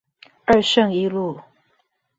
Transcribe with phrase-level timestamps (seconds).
[0.47, 1.39] 二聖一路